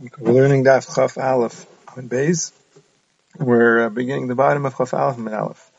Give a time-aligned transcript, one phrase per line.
[0.00, 1.66] We're learning Daf Chaf Aleph
[1.96, 2.52] on Beis.
[3.36, 5.70] We're uh, beginning the bottom of Chaf Aleph and Aleph.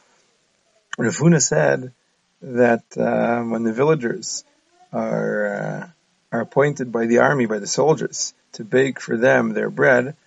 [0.98, 1.94] Rav Huna said
[2.42, 4.44] that uh, when the villagers
[4.92, 5.88] are uh,
[6.34, 10.18] are appointed by the army, by the soldiers, to bake for them their bread,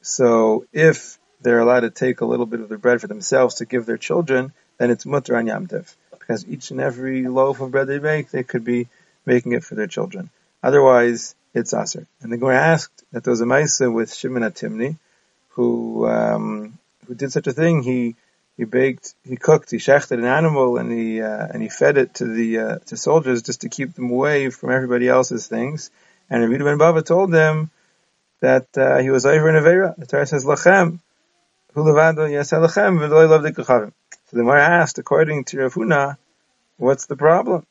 [0.00, 3.66] so if they're allowed to take a little bit of the bread for themselves to
[3.66, 7.86] give their children, then it's mutter on Yom because each and every loaf of bread
[7.86, 8.88] they bake, they could be
[9.26, 10.30] making it for their children.
[10.62, 12.06] Otherwise, it's aser.
[12.20, 14.96] And the Gemara asked that there was a Maisa with Shimon Atimni,
[15.50, 17.82] who um, who did such a thing.
[17.82, 18.14] He
[18.56, 22.14] he baked, he cooked, he shechted an animal, and he uh, and he fed it
[22.14, 25.90] to the uh, to soldiers just to keep them away from everybody else's things.
[26.28, 27.70] And Rabbi ben Bava told them
[28.40, 29.96] that uh, he was over in Avera.
[29.96, 30.98] The Torah says lachem,
[31.72, 33.92] hu levado yaseh lachem
[34.26, 36.16] So the Gemara asked, according to Rav
[36.76, 37.66] what's the problem?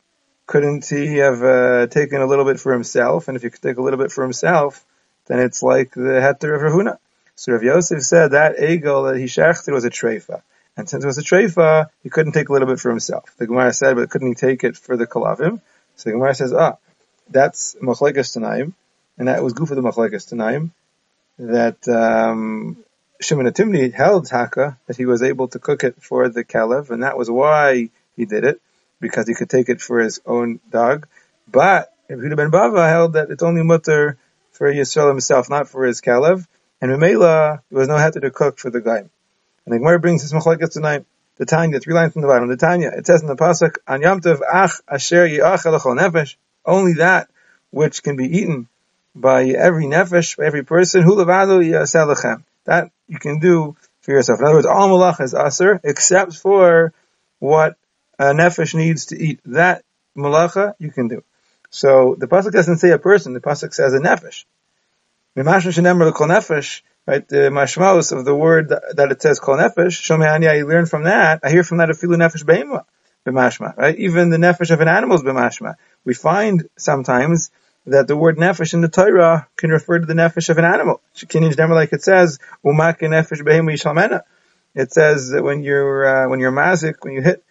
[0.46, 3.28] Couldn't he have uh, taken a little bit for himself?
[3.28, 4.84] And if he could take a little bit for himself,
[5.26, 6.98] then it's like the heter of Rav Huna.
[7.34, 10.42] So Rav Yosef said that egel that he shechted was a treifa.
[10.76, 13.34] And since it was a treifa, he couldn't take a little bit for himself.
[13.38, 15.60] The Gemara said, but couldn't he take it for the kalavim?
[15.96, 16.76] So the Gemara says, ah,
[17.28, 18.72] that's machlekes tanaim,
[19.18, 20.70] and that was good for the machlekes tanaim,
[21.38, 22.76] that um,
[23.20, 27.02] Shimon Atimni held Taka, that he was able to cook it for the kalev, and
[27.02, 28.60] that was why he did it
[29.00, 31.06] because he could take it for his own dog.
[31.48, 34.16] But Yehuda ben Bava held that it's only mutter
[34.52, 36.46] for Yisrael himself, not for his kalev.
[36.80, 38.98] And Mamela, there was no heter to cook for the guy.
[38.98, 41.04] And the Gemara brings this machlekes tanaim.
[41.38, 42.48] The Tanya, three lines from the bottom.
[42.48, 47.28] The Tanya, it says in the pasuk, "An yamtiv ach asher nefesh." Only that
[47.70, 48.68] which can be eaten
[49.14, 52.42] by every nefesh, by every person, hu levado lechem.
[52.64, 54.40] That you can do for yourself.
[54.40, 56.94] In other words, all malach is aser, except for
[57.38, 57.76] what
[58.18, 59.40] a nefesh needs to eat.
[59.46, 59.84] That
[60.16, 61.22] malacha you can do.
[61.70, 63.34] So the pasuk doesn't say a person.
[63.34, 64.44] The pasuk says a nefesh.
[67.08, 70.00] Right, the mashmaos of the word that it says kol nefesh.
[70.00, 71.40] Shomei I learn from that.
[71.44, 72.84] I hear from that a filu nefesh beima
[73.24, 73.76] b'mashma.
[73.76, 75.76] Right, even the nefesh of an animal is b'mashma.
[76.04, 77.50] We find sometimes
[77.86, 81.00] that the word nefesh in the Torah can refer to the nefesh of an animal.
[81.12, 84.22] like it says, umak nefesh behema
[84.74, 87.44] It says that when you're uh, when you're mazik, when you hit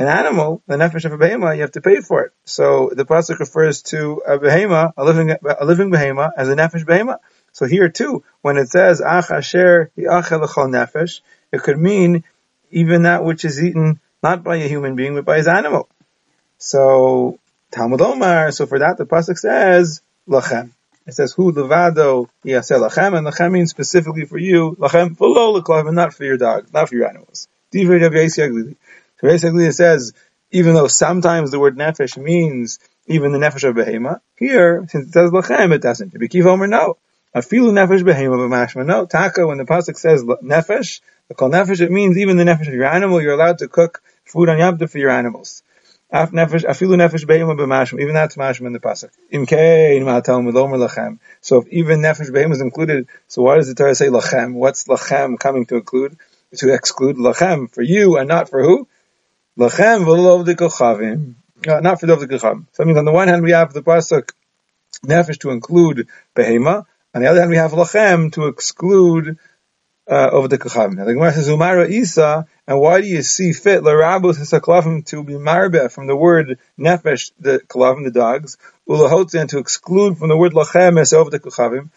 [0.00, 2.32] an animal, the nefesh of a behema, you have to pay for it.
[2.46, 6.86] So the pasuk refers to a behema, a living, a living behema, as a nefesh
[6.86, 7.18] behema.
[7.52, 11.20] So here too, when it says ach asher nefesh,
[11.52, 12.24] it could mean
[12.70, 15.86] even that which is eaten not by a human being but by his animal.
[16.56, 17.38] So
[17.70, 18.52] Talmud Omar.
[18.52, 20.70] So for that, the pasuk says lachem.
[21.06, 25.96] It says who levado yaseh lachem, and lachem means specifically for you lachem for and
[25.96, 27.48] not for your dog, not for your animals.
[29.20, 30.12] So basically it says,
[30.50, 35.12] even though sometimes the word nefesh means even the nefesh of behema, here, since it
[35.12, 36.14] says lachem, it doesn't.
[36.14, 36.96] Rabbi Omer, no.
[37.34, 39.06] Afilu nefesh behema b'mashma, no.
[39.06, 42.74] Taka, when the pasuk says nefesh, the call nefesh, it means even the nefesh of
[42.74, 45.62] your animal, you're allowed to cook food on Yom for your animals.
[46.12, 49.10] Nefesh, afilu nefesh behema b'mashma, even that's mashma in the pasuk.
[49.32, 51.18] Imkein ma'atal milomer lachem.
[51.40, 54.54] So if even nefesh behema is included, so why does the Torah say lachem?
[54.54, 56.16] What's lachem coming to include?
[56.56, 58.88] To exclude lachem for you and not for who?
[59.60, 61.34] Lachem v'lov de kochavim.
[61.68, 62.64] Uh, not for the kochavim.
[62.72, 64.30] So I mean, on the one hand, we have the pasuk
[65.04, 66.86] nefesh to include behema.
[67.14, 69.36] On the other hand, we have lachem to exclude
[70.10, 70.94] uh, over the kochavim.
[70.94, 75.22] Now the Gemara says umara isa, and why do you see fit larabus hasaklafim to
[75.22, 78.56] be marbe from the word nefesh, the kochavim, the dogs,
[78.88, 81.90] ulahotzi, and to exclude from the word lachem as over the kochavim?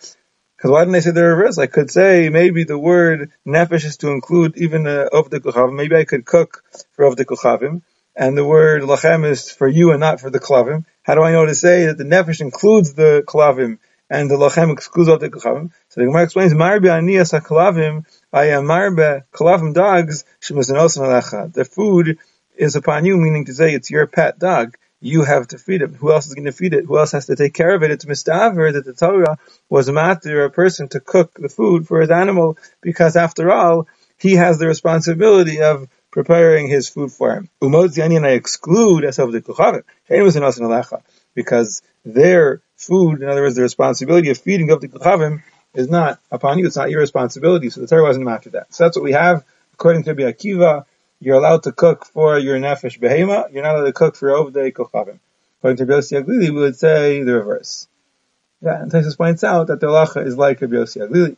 [0.63, 1.57] Because why didn't I say the reverse?
[1.57, 5.75] I could say maybe the word nefesh is to include even of the kuchavim.
[5.75, 6.63] Maybe I could cook
[6.93, 7.81] for of the kuchavim,
[8.15, 10.85] and the word lachem is for you and not for the klavim.
[11.01, 13.79] How do I know to say that the nefesh includes the klavim
[14.09, 15.71] and the lachem excludes of the kuchavim?
[15.89, 22.19] So the Gemara explains, marbe aniyas klavim, I am marbe klavim dogs The food
[22.55, 25.91] is upon you, meaning to say it's your pet dog you have to feed it.
[25.91, 26.85] Who else is going to feed it?
[26.85, 27.91] Who else has to take care of it?
[27.91, 29.37] It's mistaver that the Torah
[29.69, 34.35] was matter a person to cook the food for his animal because after all, he
[34.35, 37.49] has the responsibility of preparing his food for him.
[37.61, 39.83] Umod I exclude as of the kuchavim.
[41.35, 46.19] Because their food, in other words, the responsibility of feeding of the kuchavim is not
[46.31, 46.67] upon you.
[46.67, 47.69] It's not your responsibility.
[47.69, 48.73] So the Torah wasn't after that.
[48.73, 50.85] So that's what we have according to Rabbi Akiva
[51.23, 54.73] you're allowed to cook for your nefesh behema, you're not allowed to cook for ovdei
[54.73, 55.19] kochavim.
[55.59, 57.87] According to Yossi Aglili, we would say the reverse.
[58.61, 61.37] Yeah, and Tesis points out that the halacha is like Rabbi Yossi Aglili.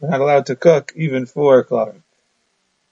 [0.00, 2.00] You're not allowed to cook even for kolavim.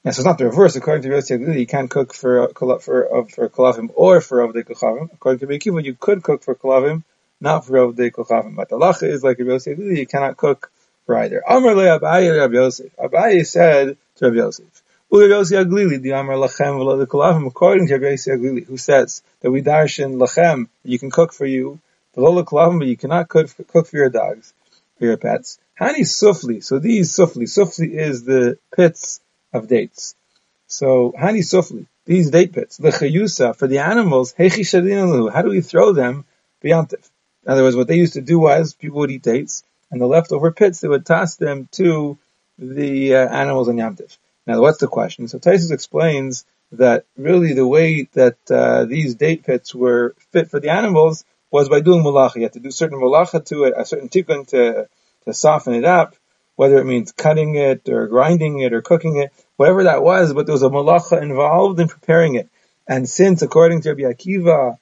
[0.04, 0.74] And so it's not the reverse.
[0.74, 5.12] According to Yossi Aglili, you can't cook for for for or for ovdei kochavim.
[5.12, 7.04] According to Bekiva, you could cook for kolavim,
[7.40, 8.56] not for ovdei kochavim.
[8.56, 10.72] But the halacha is like Rabbi Aglili, you cannot cook
[11.06, 11.42] for either.
[11.48, 12.96] Amr le Abaye Rabbi Yosef.
[12.96, 14.81] Abaye said to Rabbi Yosef,
[15.14, 15.68] According to Yosef
[18.32, 21.80] Aglili, who says that we darshan lachem, you can cook for you,
[22.16, 24.54] kolavim, but you cannot cook, cook for your dogs,
[24.98, 25.58] for your pets.
[25.78, 29.20] Hani sufli, so these sufli, sufli is the pits
[29.52, 30.14] of dates.
[30.66, 35.92] So, hani sufli, these date pits, the chayusa, for the animals, how do we throw
[35.92, 36.24] them
[36.64, 37.10] beyontif?
[37.44, 40.06] In other words, what they used to do was, people would eat dates, and the
[40.06, 42.16] leftover pits, they would toss them to
[42.58, 43.94] the uh, animals on Yom
[44.46, 45.28] Now, what's the question?
[45.28, 50.58] So Taisus explains that really the way that uh, these date pits were fit for
[50.58, 52.36] the animals was by doing malacha.
[52.36, 54.88] You had to do certain malacha to it, a certain tikkun to,
[55.24, 56.16] to soften it up,
[56.56, 60.46] whether it means cutting it or grinding it or cooking it, whatever that was, but
[60.46, 62.48] there was a malacha involved in preparing it.
[62.88, 64.78] And since, according to Rabbi Akiva,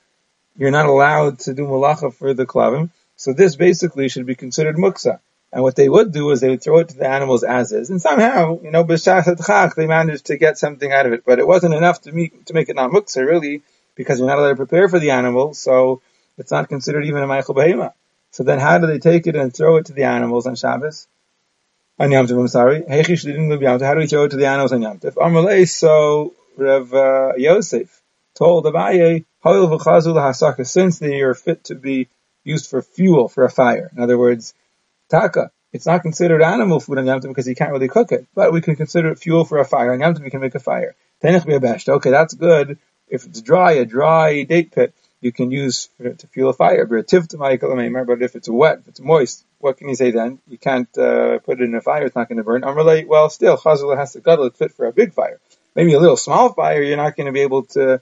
[0.56, 4.76] you're not allowed to do malacha for the klavim, so this basically should be considered
[4.76, 5.20] muksa.
[5.52, 7.90] And what they would do is they would throw it to the animals as is,
[7.90, 11.24] and somehow, you know, b'shachat they managed to get something out of it.
[11.26, 13.62] But it wasn't enough to make to make it not muksa, really,
[13.96, 16.02] because you're not allowed to prepare for the animal, so
[16.38, 17.92] it's not considered even a meichel behema.
[18.30, 21.08] So then, how do they take it and throw it to the animals on Shabbos?
[21.98, 22.84] On Yom Tov, I'm sorry.
[22.88, 25.14] How do we throw it to the animals on Yom Tov?
[25.14, 28.00] Amalei, so Rev uh, Yosef
[28.34, 29.24] told Abaye,
[30.66, 32.08] since they are fit to be
[32.44, 33.90] used for fuel for a fire.
[33.94, 34.54] In other words,
[35.10, 35.50] taka.
[35.72, 38.52] It's not considered animal food on Yom Tov because you can't really cook it, but
[38.52, 39.92] we can consider it fuel for a fire.
[39.92, 40.96] On Yom Tov we can make a fire.
[41.22, 42.78] Okay, that's good.
[43.08, 46.86] If it's dry, a dry date pit, you can use to fuel a fire.
[46.86, 50.38] But if it's wet, if it's moist, what can you say then?
[50.48, 52.62] You can't uh, put it in a fire; it's not going to burn.
[52.62, 55.38] Amalei, well, still, chazula has to guddle it fit for a big fire.
[55.76, 58.00] Maybe a little small fire, you're not going to be able to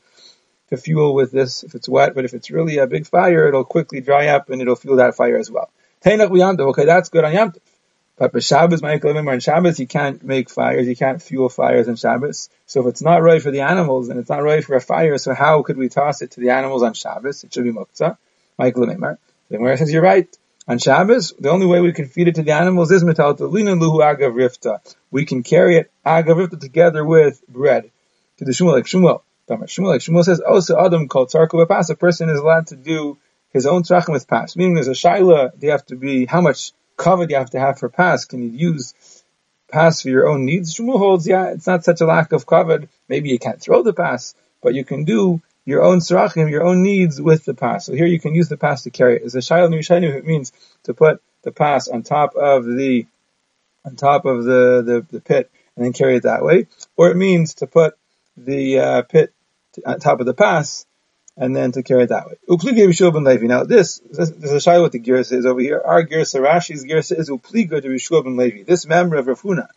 [0.70, 3.64] to fuel with this if it's wet, but if it's really a big fire, it'll
[3.64, 5.70] quickly dry up and it'll fuel that fire as well.
[6.04, 7.52] Okay, that's good on Yom
[8.16, 12.48] But for Shabbos, on Shabbos, you can't make fires, you can't fuel fires on Shabbos.
[12.66, 15.18] So if it's not right for the animals and it's not right for a fire,
[15.18, 17.44] so how could we toss it to the animals on Shabbos?
[17.44, 18.16] It should be muktzah.
[18.58, 19.18] Michael Lemar.
[19.48, 20.28] The Gemara says, you're right.
[20.68, 24.00] On Shabbos, the only way we can feed it to the animals is metal luhu
[24.00, 24.94] agav rifta.
[25.10, 27.90] We can carry it agav rifta together with bread.
[28.38, 28.86] To the Shmuel, like
[29.48, 29.68] like
[30.00, 33.18] Shmuel says, oh, so Adam called Pass, a person is allowed to do
[33.52, 34.56] his own tzrachim with pass.
[34.56, 37.50] Meaning there's a shaila, do you have to be, how much cover do you have
[37.50, 38.24] to have for pass?
[38.24, 38.94] Can you use
[39.70, 40.74] pass for your own needs?
[40.74, 42.84] Shmuel holds, yeah, it's not such a lack of cover.
[43.08, 46.82] Maybe you can't throw the pass, but you can do your own tzrachim, your own
[46.82, 47.86] needs with the pass.
[47.86, 49.22] So here you can use the pass to carry it.
[49.22, 50.52] As a shaila nishayim, it means
[50.84, 53.06] to put the pass on top of the,
[53.84, 56.66] on top of the, the, the pit and then carry it that way.
[56.96, 57.96] Or it means to put
[58.36, 59.32] the uh, pit
[59.86, 60.86] on top of the pass,
[61.38, 62.34] and then to carry it that way.
[62.50, 63.46] Upliga Yeshua ben Levi.
[63.46, 65.80] Now this, there's a shy what the girsa is over here.
[65.82, 68.64] Our girsa, Rashi's girsa is Upliga to ben Levi.
[68.64, 69.68] This member of Rav Huna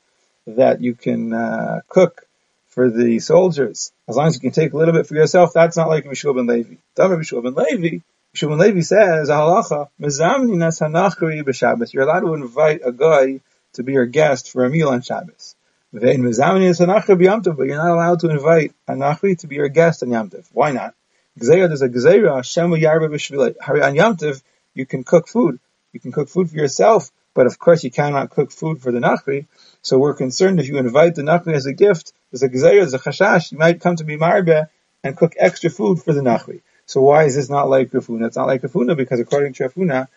[0.48, 2.26] that you can uh, cook
[2.70, 5.78] for the soldiers, as long as you can take a little bit for yourself, that's
[5.78, 6.76] not like Yeshua ben Levi.
[6.96, 8.00] Dama Yeshua ben Levi.
[8.36, 13.42] Yeshua ben Levi says, "Halacha nas hanachri b'Shabbos." You're allowed to invite a guy
[13.74, 15.56] to be your guest for a meal on Shabbos.
[15.94, 20.48] But you're not allowed to invite a Nachri to be your guest on Yom Tov.
[20.54, 20.96] Why not?
[21.36, 24.28] There's a Gzeira, Hashem Yarba.
[24.28, 24.38] On
[24.74, 25.60] you can cook food.
[25.94, 29.00] You can cook food for yourself, but of course you cannot cook food for the
[29.00, 29.48] Nachri.
[29.82, 32.94] So we're concerned if you invite the Nachri as a gift, there's a Gzeira, there's
[32.94, 34.68] a Chashash, you might come to be Marbe
[35.04, 36.62] and cook extra food for the Nachri.
[36.86, 38.28] So why is this not like Rav Huna?
[38.28, 40.08] It's not like Rav Huna because according to Rav Huna,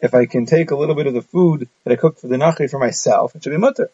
[0.00, 2.36] if I can take a little bit of the food that I cooked for the
[2.36, 3.90] Nachri for myself, it should be mutter.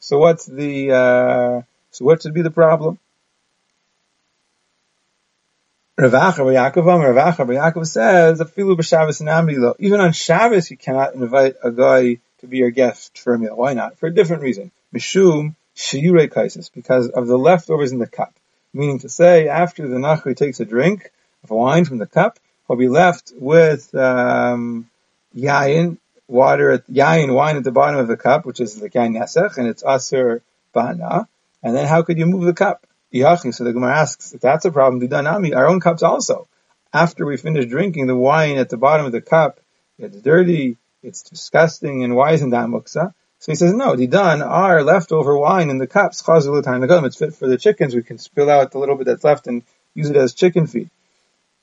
[0.00, 2.98] So what's the, uh, so what should be the problem?
[5.98, 11.70] Ravacha Yaakov Ravacha Yaakov says, "Afilu b'Shabbos namilo." Even on Shabbos, you cannot invite a
[11.70, 13.54] guy to be your guest for a meal.
[13.54, 13.98] Why not?
[13.98, 14.70] For a different reason.
[14.94, 18.34] Mishum shiurei kaisis, because of the leftovers in the cup.
[18.72, 21.10] Meaning to say, after the nachri takes a drink
[21.44, 24.88] of wine from the cup, he'll be left with um,
[25.36, 29.14] yayin water at yain wine at the bottom of the cup, which is the yain
[29.14, 31.28] nesach, and it's aser bana.
[31.62, 32.86] And then how could you move the cup?
[33.12, 36.48] So the Gemara asks, if that's a problem, dudanami, our own cups also.
[36.94, 39.60] After we finish drinking the wine at the bottom of the cup,
[39.98, 43.12] it's dirty, it's disgusting, and why isn't that muksa?
[43.38, 47.34] So he says, no, didan, our leftover wine in the cups, chazul time it's fit
[47.34, 49.62] for the chickens, we can spill out the little bit that's left and
[49.94, 50.90] use it as chicken feed.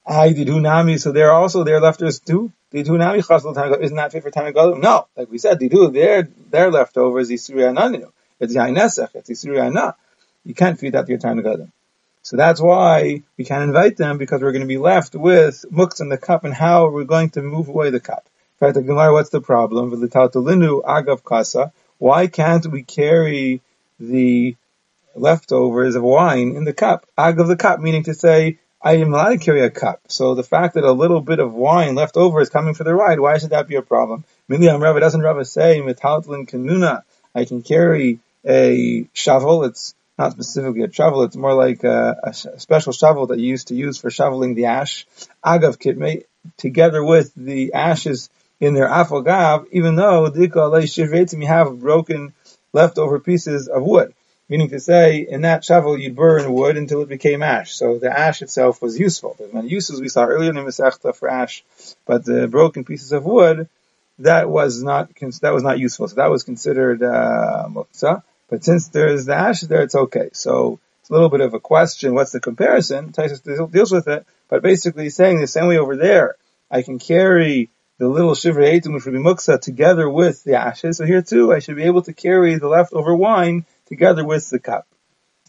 [0.05, 2.51] I didunami, so they're also their leftovers too.
[2.73, 4.81] Didunami chasl tanagalim isn't that fit for tanagalim?
[4.81, 8.11] No, like we said, didu their their leftovers isuri ananinu.
[8.39, 9.95] It's yainesach, it's isuri anah.
[10.43, 11.71] You can't feed that to your tanagalim.
[12.21, 16.01] So that's why we can't invite them because we're going to be left with muks
[16.01, 18.25] in the cup and how we're we going to move away the cup?
[18.59, 19.91] In fact, the Gemara, what's the problem?
[19.91, 21.71] agav kasa.
[21.97, 23.61] Why can't we carry
[23.99, 24.55] the
[25.15, 27.05] leftovers of wine in the cup?
[27.17, 30.01] Agav the cup, meaning to say, I am allowed to carry a cup.
[30.07, 32.93] So the fact that a little bit of wine left over is coming for the
[32.93, 34.23] ride, why should that be a problem?
[34.49, 37.03] Miliam Rava doesn't Rava say, Metaltlin kanuna,
[37.35, 39.63] I can carry a shovel.
[40.19, 41.23] Not specifically a shovel.
[41.23, 44.65] It's more like a, a, special shovel that you used to use for shoveling the
[44.65, 45.07] ash.
[45.45, 46.25] Agav kitme,
[46.57, 52.33] together with the ashes in their afagav, even though you have broken
[52.73, 54.13] leftover pieces of wood.
[54.49, 57.73] Meaning to say, in that shovel you'd burn wood until it became ash.
[57.73, 59.37] So the ash itself was useful.
[59.39, 61.63] There's many uses we saw earlier in the Masechta for ash,
[62.05, 63.69] but the broken pieces of wood,
[64.17, 66.09] that was not that was not useful.
[66.09, 67.69] So that was considered uh.
[68.49, 70.29] But since there's the ash there, it's okay.
[70.33, 72.13] So it's a little bit of a question.
[72.13, 73.11] What's the comparison?
[73.11, 76.35] Taisus deals with it, but basically he's saying the same way over there,
[76.71, 80.97] I can carry the little shiver etim, which would be muksa, together with the ashes.
[80.97, 84.59] So here too, I should be able to carry the leftover wine together with the
[84.59, 84.87] cup.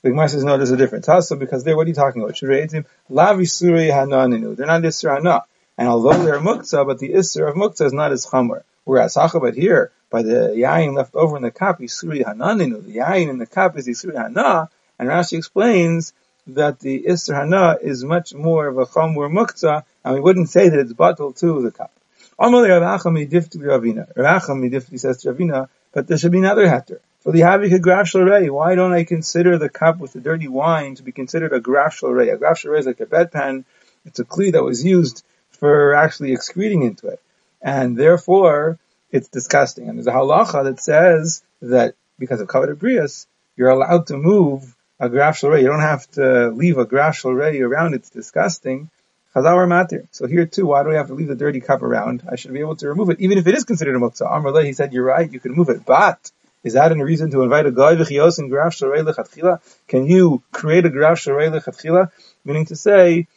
[0.03, 1.09] The Gemara says, no, there's a difference.
[1.09, 2.37] Also, because there, what are you talking about?
[2.37, 4.57] Shiver etim, lavi suri hananinu.
[4.57, 5.45] They're not isra hana.
[5.77, 8.63] And although they're muksa, but the isra of muksa is not as chamor.
[8.85, 13.29] Whereas Hachabat here, by the yain left over in the cup, Yisuri Hananinu, the yain
[13.29, 14.69] in the cup is Yisuri Hana,
[14.99, 16.13] and Rashi explains
[16.47, 20.69] that the Isser Hana is much more of a Chamur Mukta, and we wouldn't say
[20.69, 21.93] that it's bottled to the cup.
[22.39, 24.13] Amalei Ravacham Midifti Ravina.
[24.15, 27.01] Ravacham Midifti says to Ravina, but there should be another heter.
[27.21, 31.03] For the Havik a why don't I consider the cup with the dirty wine to
[31.03, 33.65] be considered a graf A graf is like a bedpan.
[34.07, 37.21] It's a kli that was used for actually excreting into it
[37.63, 38.79] and therefore
[39.11, 39.89] it's disgusting.
[39.89, 43.27] And there's a halacha that says that because of kavod brias,
[43.57, 47.95] you're allowed to move a graf You don't have to leave a graf around.
[47.95, 48.91] It's disgusting.
[49.35, 50.07] Chazal matir.
[50.11, 52.25] So here too, why do we have to leave the dirty cup around?
[52.31, 54.31] I should be able to remove it, even if it is considered a muktzah.
[54.31, 56.31] Amr he said, you're right, you can move it, but
[56.63, 59.61] is that a reason to invite a guy v'chios and graf lechatchila?
[59.87, 62.11] Can you create a graf lechatchila?
[62.45, 63.29] Meaning to say,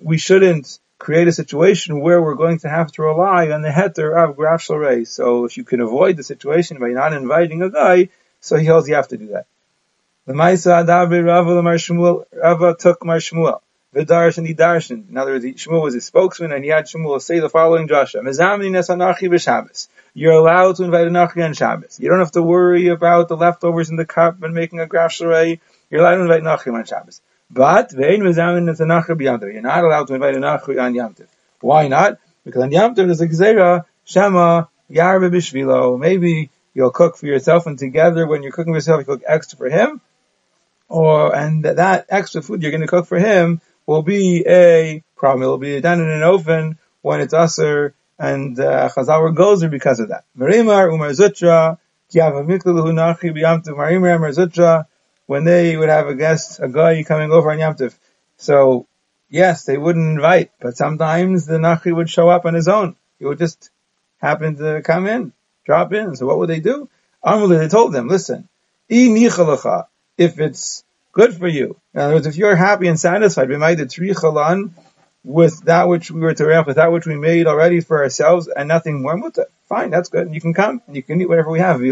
[0.00, 4.16] we shouldn't create a situation where we're going to have to rely on the heter
[4.16, 5.06] of graf shalrei.
[5.06, 8.08] So if you can avoid the situation by not inviting a guy,
[8.40, 9.46] so he holds you have to do that.
[10.26, 13.60] The Maisa Adavi Rava Shmuel, Rava took Mar Shmuel.
[13.94, 15.08] Vidarsh and he darshan.
[15.08, 18.22] In other words, Shmuel was his spokesman and he had Shmuel say the following Joshua.
[20.14, 21.98] You're allowed to invite a nachi on Shabbos.
[21.98, 25.12] You don't have to worry about the leftovers in the cup and making a graf
[25.12, 25.60] shalrei.
[25.90, 27.22] You're allowed to invite nachri on Shabbos.
[27.50, 31.26] But vein mezamin is a nachri You're not allowed to invite a nachri on yamtiv.
[31.60, 32.18] Why not?
[32.44, 35.98] Because on yamtiv there's a gzera shema yarbe bishvilo.
[35.98, 39.56] Maybe you'll cook for yourself, and together when you're cooking for yourself, you cook extra
[39.56, 40.00] for him,
[40.88, 45.42] or and that extra food you're going to cook for him will be a problem.
[45.42, 50.08] It'll be done in an oven when it's usher, and uh, Chazal gozer because of
[50.08, 50.24] that.
[50.36, 51.78] Marimar umar zutra
[52.12, 53.74] kiava miklu nachi b'yamtiv.
[53.76, 54.86] Marimar umar zutra
[55.28, 57.94] when they would have a guest, a guy coming over on Yom Tov.
[58.38, 58.86] So,
[59.28, 62.96] yes, they wouldn't invite, but sometimes the Nachri would show up on his own.
[63.18, 63.70] He would just
[64.22, 65.34] happen to come in,
[65.66, 66.16] drop in.
[66.16, 66.88] So what would they do?
[67.22, 68.48] Amruli, they told them, listen,
[68.88, 71.76] if it's good for you.
[71.92, 73.50] In other words, if you're happy and satisfied,
[75.24, 78.66] with that which we were to with that which we made already for ourselves and
[78.66, 79.30] nothing more.
[79.68, 80.24] Fine, that's good.
[80.24, 81.82] And You can come and you can eat whatever we have.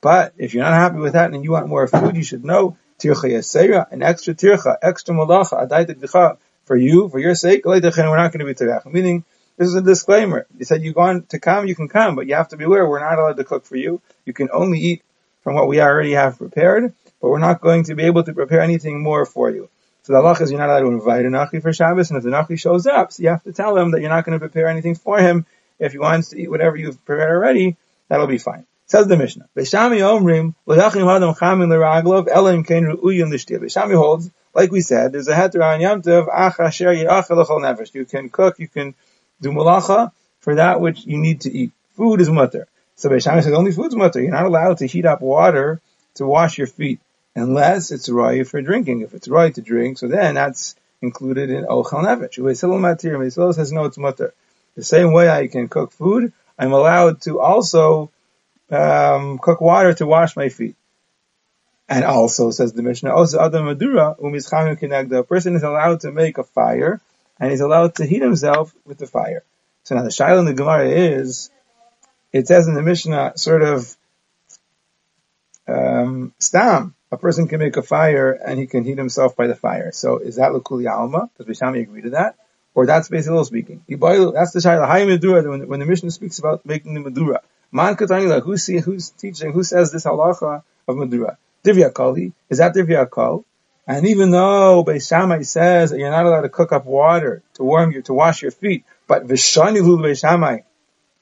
[0.00, 2.76] But if you're not happy with that and you want more food, you should know
[2.98, 8.32] tircha yasera, an extra tircha, extra malacha, adaitik for you, for your sake, we're not
[8.32, 8.86] going to be tirach.
[8.86, 9.24] Meaning,
[9.56, 10.46] this is a disclaimer.
[10.54, 12.88] They said you want to come, you can come, but you have to be aware
[12.88, 14.00] we're not allowed to cook for you.
[14.24, 15.02] You can only eat
[15.42, 18.60] from what we already have prepared, but we're not going to be able to prepare
[18.60, 19.68] anything more for you.
[20.02, 22.24] So the halach is you're not allowed to invite a nachi for Shabbos, and if
[22.24, 24.40] the nachi shows up, so you have to tell him that you're not going to
[24.40, 25.44] prepare anything for him.
[25.78, 27.76] If he wants to eat whatever you've prepared already,
[28.08, 28.64] that'll be fine.
[28.88, 29.46] Says the Mishnah.
[29.54, 33.60] Beis Shammai Omrim, L'yachim Hadam Chamin L'Raglov, Elim Kain Ru'uyim L'Shtir.
[33.60, 37.36] Beis Shammai holds, like we said, there's a heter on Yom Tov, Ach Asher Yirachel
[37.36, 37.94] L'chol Nefesh.
[37.94, 38.94] You can cook, you can
[39.42, 41.70] do malacha for that which you need to eat.
[41.96, 42.66] Food is mutter.
[42.96, 44.22] So Beis Shammai says only food's mutter.
[44.22, 45.82] You're not allowed to heat up water
[46.14, 46.98] to wash your feet
[47.36, 49.02] unless it's right for drinking.
[49.02, 52.38] If it's right to drink, so then that's included in Ochel Nefesh.
[52.38, 54.32] Matir, says no, it's mutter.
[54.76, 58.10] The same way I can cook food, I'm allowed to also
[58.70, 60.76] um, cook water to wash my feet.
[61.88, 66.44] And also, says the Mishnah, also Adam Madura, a person is allowed to make a
[66.44, 67.00] fire,
[67.40, 69.42] and he's allowed to heat himself with the fire.
[69.84, 71.50] So now the Shiloh in the Gemara is,
[72.30, 73.96] it says in the Mishnah, sort of,
[75.66, 79.54] um, stam, a person can make a fire and he can heat himself by the
[79.54, 79.92] fire.
[79.92, 81.30] So is that Lakuli Alma?
[81.38, 82.36] Does Beis Shammai agree to that?
[82.74, 83.82] Or that's basically speaking.
[83.88, 87.40] That's the Medura, when, when the Mishnah speaks about making the Medura.
[87.70, 91.36] Man Katanila, who's, who's teaching, who says this halacha of Medura?
[91.64, 92.32] Divya Kali.
[92.48, 93.44] Is that Divya Kal?
[93.86, 97.64] And even though Beis Shammai says that you're not allowed to cook up water to
[97.64, 100.60] warm your, to wash your feet, but Vishani Lul Beis Shammai,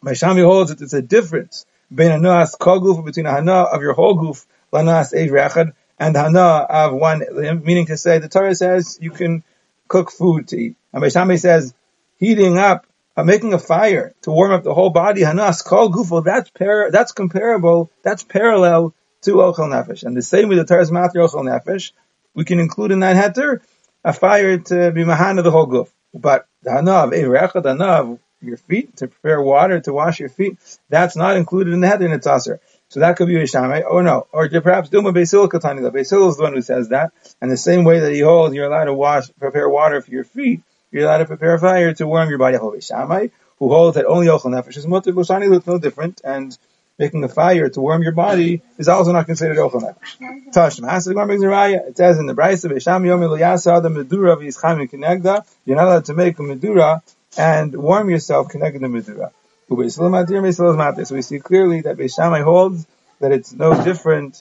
[0.04, 3.92] Beis Shammai holds that it's a difference between a kol between a hana of your
[3.92, 8.98] whole goof, lanas evrechad, and hana of one, limb, meaning to say, the Torah says
[9.00, 9.44] you can
[9.88, 10.76] cook food to eat.
[10.92, 11.72] And Beis Shammai says,
[12.18, 12.85] heating up,
[13.16, 16.90] uh, making a fire to warm up the whole body, hanas kol gufo, that's par-
[16.90, 20.02] that's comparable, that's parallel to ochel nefesh.
[20.02, 21.92] And the same with the Torah's matter ochel nefesh,
[22.34, 23.60] we can include in that heter
[24.04, 25.88] a fire to be mahana the whole guf.
[26.14, 30.58] But the hana of evrechad, hana your feet, to prepare water to wash your feet,
[30.88, 32.60] that's not included in the heter in the.
[32.88, 35.82] So that could be Rishamai, or no, or perhaps Duma Basil Katani.
[35.82, 38.54] The Basil is the one who says that, and the same way that he holds,
[38.54, 40.62] you're allowed to wash, prepare water for your feet,
[40.96, 42.56] you're allowed to prepare a fire to warm your body.
[42.56, 46.56] Rishamai, who holds that only Ochel Nefesh is Mutter, Lushani looks no different, and
[46.98, 50.16] making a fire to warm your body is also not considered Ochel Nefesh.
[50.18, 50.50] Mm-hmm.
[50.50, 53.90] Tashma, Hasa Gemara brings a raya, it says in the Brisa, Besham Yom Yasa the
[53.90, 57.02] Medura v'Yischam Kinegda, you're not allowed to make a Medura
[57.36, 59.30] and warm yourself connected to Medura.
[59.68, 62.86] So we see clearly that Beis Shammai holds
[63.18, 64.40] that it's no different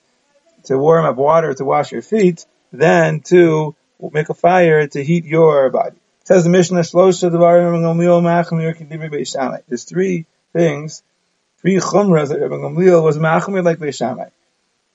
[0.66, 3.76] to warm up water to wash your feet than to
[4.12, 5.98] make a fire to heat your body.
[6.26, 6.84] Says the Mishnah,
[9.68, 11.04] There's three things,
[11.60, 14.30] three chumras that Rabbi Gamliel was machmir like Beis Shammai.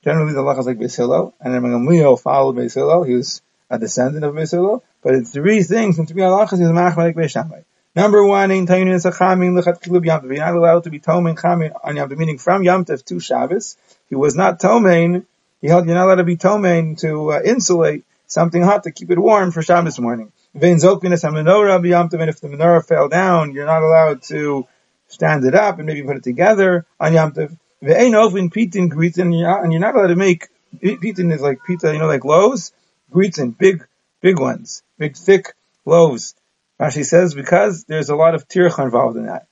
[0.03, 3.05] Generally, the halachas like Beis Hillel, and Rabbi Gamliel followed Beis Hillel.
[3.05, 6.65] He was a descendant of Beis Hillel, but it's three things and three halachas he
[6.65, 7.61] was machmir like Beis Shammai.
[7.95, 10.35] Number one, in Tainin is a chamin lechatchilu b'yamtiv.
[10.35, 13.77] You're not allowed to be tomin chamin on yamtiv, meaning from yamtiv to Shabbos.
[14.09, 15.27] He was not tomin.
[15.61, 19.13] He held you're not allowed to be tomin to uh, insulate something hot to keep
[19.13, 20.33] it warm for Shabbos morning.
[20.55, 24.67] Vein zokinis menorah b'yamtiv, and if the menorah fell down, you're not allowed to
[25.09, 27.57] stand it up and maybe put it together on yamtiv.
[27.83, 30.49] Vein ofin pitin gritin, and you're not allowed to make
[30.83, 32.73] pitin is like pita, you know, like loaves.
[33.13, 33.87] Gritin, big,
[34.21, 36.35] big ones, big thick loaves.
[36.81, 39.47] Rashi says because there's a lot of tircha involved in that.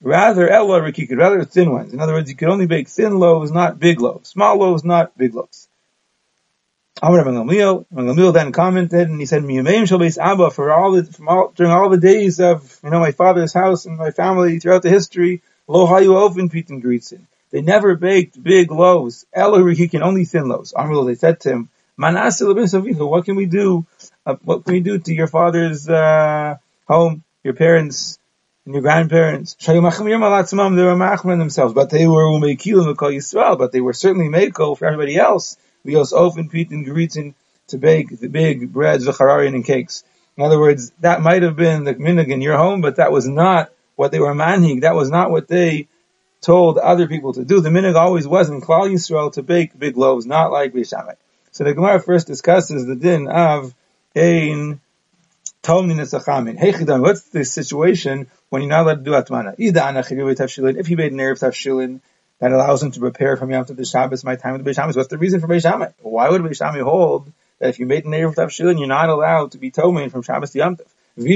[0.00, 1.92] Rather, ella rikikid, rather thin ones.
[1.92, 4.28] In other words, you can only bake thin loaves, not big loaves.
[4.30, 5.67] Small loaves, not big loaves.
[7.00, 11.04] Amr Gamliel, Gamliel then commented and he said, "Miyumeim shall base Abba for all the
[11.04, 14.58] from all, during all the days of you know my father's house and my family
[14.58, 15.42] throughout the history.
[15.68, 17.20] Lo hayu ofen pitin gritzin.
[17.50, 19.26] They never baked big loaves.
[19.32, 20.72] Ella rikikin, only thin loaves.
[20.72, 23.86] Amr they said to him, Manaseh what can we do?
[24.26, 26.56] Uh, what can we do to your father's uh,
[26.86, 28.18] home, your parents
[28.64, 29.54] and your grandparents.
[29.54, 34.86] They were machmir themselves, but they were umekilim Yisrael, but they were certainly meko for
[34.86, 35.56] everybody else.
[35.88, 37.34] Lios ofen pit and geritzin
[37.68, 40.04] to bake the big breads, the hararian and cakes.
[40.36, 43.26] In other words, that might have been the minig in your home, but that was
[43.26, 44.82] not what they were manhig.
[44.82, 45.88] That was not what they
[46.40, 47.60] told other people to do.
[47.60, 51.16] The minig always was in Klal Yisrael to bake big loaves, not like Bishamet.
[51.50, 53.74] So the Gemara first discusses the din of
[54.14, 54.80] ein
[55.62, 56.56] tolminesachamin.
[56.56, 59.54] Hey chidam, What's the situation when you're not allowed to do atmana?
[59.58, 62.00] If he made an erev tafshilin
[62.40, 64.96] that allows him to prepare from Yom to the Shabbos, my time with the Shabbos,
[64.96, 65.88] what's the reason for Beis Shammai?
[66.00, 69.52] Why would Beis Shammai hold that if you made an erev tafshilin, you're not allowed
[69.52, 70.86] to be tomain from Shabbos to Yom Tov?
[71.16, 71.26] And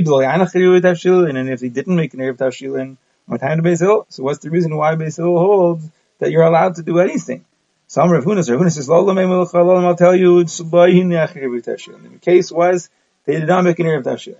[1.48, 4.50] if he didn't make an erev tafshilin, my time to Beis Hillel, so what's the
[4.50, 5.88] reason why Beis Hillel holds
[6.20, 7.44] that you're allowed to do anything?
[7.88, 12.88] Some Rav Hunas, Rav Hunas says, I'll tell you, the case was
[13.26, 14.36] they did not make an Erev Tafshilin.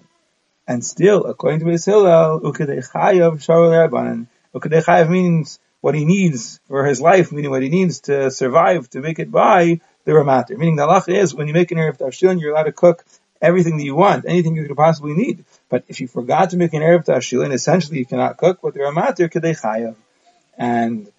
[0.67, 4.27] And still, according to Beis Hillel, Ukadechayav Sharol Rabbanan.
[4.55, 9.01] Ukadechayav means what he needs for his life, meaning what he needs to survive, to
[9.01, 10.57] make it by the Ramatir.
[10.57, 13.05] Meaning the halacha is, when you make an Erev Tafshilin, you're allowed to cook
[13.43, 15.45] everything that you want, anything you could possibly need.
[15.69, 18.81] But if you forgot to make an Erev Tafshilin, essentially you cannot cook with the
[18.81, 19.97] Ramatir Kadechayav.
[20.57, 21.11] And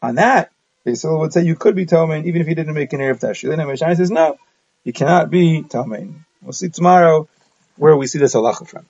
[0.00, 0.52] on that,
[0.84, 3.58] Hillel would say you could be Tomain even if you didn't make an Erev Tafshilin.
[3.58, 4.38] And Mishai says, no,
[4.84, 6.24] you cannot be Tomain.
[6.40, 7.28] We'll see tomorrow
[7.76, 8.86] where we see this halacha from.